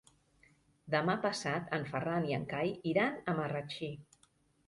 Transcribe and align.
Demà 0.93 1.15
passat 1.25 1.67
en 1.77 1.85
Ferran 1.91 2.25
i 2.29 2.35
en 2.37 2.47
Cai 2.53 2.73
iran 2.93 3.19
a 3.21 3.35
Marratxí. 3.41 3.91